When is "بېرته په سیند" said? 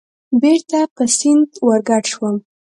0.41-1.49